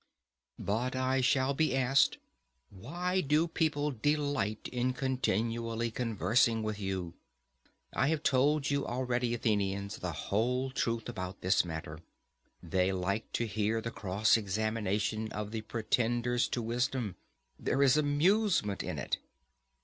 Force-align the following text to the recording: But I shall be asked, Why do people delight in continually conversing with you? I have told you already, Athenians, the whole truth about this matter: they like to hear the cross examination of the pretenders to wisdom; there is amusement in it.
But 0.57 0.95
I 0.95 1.21
shall 1.21 1.53
be 1.53 1.75
asked, 1.75 2.17
Why 2.71 3.21
do 3.21 3.47
people 3.47 3.91
delight 3.91 4.67
in 4.71 4.93
continually 4.93 5.91
conversing 5.91 6.63
with 6.63 6.79
you? 6.79 7.13
I 7.93 8.07
have 8.07 8.23
told 8.23 8.71
you 8.71 8.83
already, 8.87 9.35
Athenians, 9.35 9.97
the 9.99 10.11
whole 10.11 10.71
truth 10.71 11.07
about 11.07 11.41
this 11.41 11.63
matter: 11.63 11.99
they 12.63 12.91
like 12.91 13.31
to 13.33 13.45
hear 13.45 13.79
the 13.79 13.91
cross 13.91 14.37
examination 14.37 15.31
of 15.33 15.51
the 15.51 15.61
pretenders 15.61 16.47
to 16.47 16.63
wisdom; 16.63 17.15
there 17.59 17.83
is 17.83 17.95
amusement 17.95 18.81
in 18.81 18.97
it. 18.97 19.19